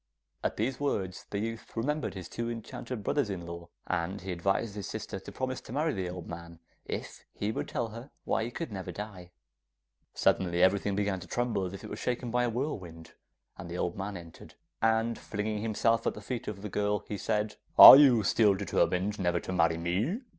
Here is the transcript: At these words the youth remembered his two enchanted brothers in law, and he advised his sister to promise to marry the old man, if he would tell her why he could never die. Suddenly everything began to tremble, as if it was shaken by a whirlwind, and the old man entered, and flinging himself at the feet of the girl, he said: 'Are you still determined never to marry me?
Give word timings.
At 0.43 0.57
these 0.57 0.79
words 0.79 1.27
the 1.29 1.37
youth 1.37 1.77
remembered 1.77 2.15
his 2.15 2.27
two 2.27 2.49
enchanted 2.49 3.03
brothers 3.03 3.29
in 3.29 3.45
law, 3.45 3.69
and 3.85 4.19
he 4.21 4.31
advised 4.31 4.73
his 4.73 4.87
sister 4.89 5.19
to 5.19 5.31
promise 5.31 5.61
to 5.61 5.71
marry 5.71 5.93
the 5.93 6.09
old 6.09 6.25
man, 6.27 6.57
if 6.85 7.23
he 7.35 7.51
would 7.51 7.67
tell 7.67 7.89
her 7.89 8.09
why 8.25 8.43
he 8.45 8.49
could 8.49 8.71
never 8.71 8.91
die. 8.91 9.29
Suddenly 10.15 10.63
everything 10.63 10.95
began 10.95 11.19
to 11.19 11.27
tremble, 11.27 11.65
as 11.67 11.73
if 11.75 11.83
it 11.83 11.89
was 11.91 11.99
shaken 11.99 12.31
by 12.31 12.45
a 12.45 12.49
whirlwind, 12.49 13.13
and 13.59 13.69
the 13.69 13.77
old 13.77 13.95
man 13.95 14.17
entered, 14.17 14.55
and 14.81 15.19
flinging 15.19 15.61
himself 15.61 16.07
at 16.07 16.15
the 16.15 16.19
feet 16.21 16.47
of 16.47 16.63
the 16.63 16.69
girl, 16.69 17.03
he 17.07 17.15
said: 17.15 17.57
'Are 17.77 17.95
you 17.95 18.23
still 18.23 18.55
determined 18.55 19.19
never 19.19 19.39
to 19.41 19.53
marry 19.53 19.77
me? 19.77 20.21